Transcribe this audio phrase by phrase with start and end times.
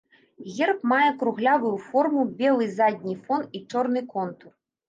[0.53, 4.51] Герб мае круглявую форму, белы задні фон і чорны контур.